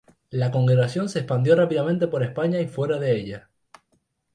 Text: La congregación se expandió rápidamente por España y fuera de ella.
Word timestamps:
La 0.31 0.49
congregación 0.49 1.09
se 1.09 1.19
expandió 1.19 1.55
rápidamente 1.55 2.07
por 2.07 2.23
España 2.23 2.59
y 2.59 2.67
fuera 2.67 2.97
de 2.97 3.15
ella. 3.19 3.51